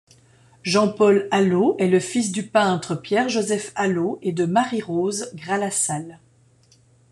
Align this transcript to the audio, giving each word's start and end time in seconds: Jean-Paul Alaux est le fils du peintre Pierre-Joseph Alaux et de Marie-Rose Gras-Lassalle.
Jean-Paul 0.63 1.27
Alaux 1.29 1.75
est 1.77 1.87
le 1.87 1.99
fils 1.99 2.31
du 2.31 2.41
peintre 2.47 2.95
Pierre-Joseph 2.95 3.71
Alaux 3.75 4.17
et 4.23 4.31
de 4.31 4.45
Marie-Rose 4.45 5.29
Gras-Lassalle. 5.35 6.17